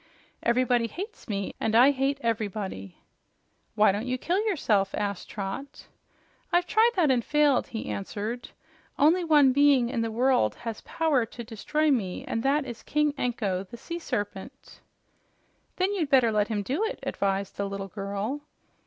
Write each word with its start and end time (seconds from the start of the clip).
Everybody 0.41 0.87
hates 0.87 1.29
me, 1.29 1.53
and 1.59 1.75
I 1.75 1.91
hate 1.91 2.17
everybody." 2.21 2.97
"Why 3.75 3.91
don't 3.91 4.07
you 4.07 4.17
kill 4.17 4.39
yourself?" 4.47 4.95
asked 4.97 5.29
Trot. 5.29 5.85
"I've 6.51 6.65
tried 6.65 6.89
that 6.95 7.11
and 7.11 7.23
failed," 7.23 7.67
he 7.67 7.85
answered. 7.85 8.49
"Only 8.97 9.23
one 9.23 9.53
being 9.53 9.89
in 9.89 10.01
the 10.01 10.09
world 10.09 10.55
has 10.55 10.81
power 10.81 11.23
to 11.27 11.43
destroy 11.43 11.91
me, 11.91 12.25
and 12.25 12.41
that 12.41 12.65
is 12.65 12.81
King 12.81 13.13
Anko, 13.15 13.63
the 13.65 13.77
sea 13.77 13.99
serpent." 13.99 14.79
"Then 15.75 15.93
you'd 15.93 16.09
better 16.09 16.31
let 16.31 16.47
him 16.47 16.63
do 16.63 16.83
it," 16.83 16.97
advised 17.03 17.57
the 17.57 17.69
little 17.69 17.87
girl. 17.89 18.41